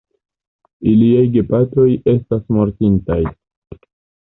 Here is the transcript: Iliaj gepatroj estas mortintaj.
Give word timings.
Iliaj 0.91 1.25
gepatroj 1.35 1.87
estas 2.15 2.51
mortintaj. 2.59 3.21